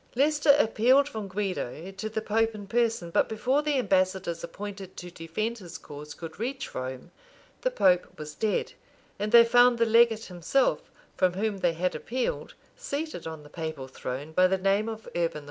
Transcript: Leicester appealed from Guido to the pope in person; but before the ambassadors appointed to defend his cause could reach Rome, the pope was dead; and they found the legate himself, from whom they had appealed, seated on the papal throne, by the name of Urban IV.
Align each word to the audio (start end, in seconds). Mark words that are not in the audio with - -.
Leicester 0.15 0.55
appealed 0.57 1.07
from 1.07 1.27
Guido 1.27 1.91
to 1.91 2.09
the 2.09 2.23
pope 2.23 2.55
in 2.55 2.65
person; 2.65 3.11
but 3.11 3.29
before 3.29 3.61
the 3.61 3.77
ambassadors 3.77 4.43
appointed 4.43 4.97
to 4.97 5.11
defend 5.11 5.59
his 5.59 5.77
cause 5.77 6.15
could 6.15 6.39
reach 6.39 6.73
Rome, 6.73 7.11
the 7.61 7.69
pope 7.69 8.17
was 8.17 8.33
dead; 8.33 8.73
and 9.19 9.31
they 9.31 9.45
found 9.45 9.77
the 9.77 9.85
legate 9.85 10.25
himself, 10.25 10.89
from 11.15 11.33
whom 11.33 11.59
they 11.59 11.73
had 11.73 11.93
appealed, 11.93 12.55
seated 12.75 13.27
on 13.27 13.43
the 13.43 13.47
papal 13.49 13.87
throne, 13.87 14.31
by 14.31 14.47
the 14.47 14.57
name 14.57 14.89
of 14.89 15.07
Urban 15.15 15.37
IV. 15.39 15.39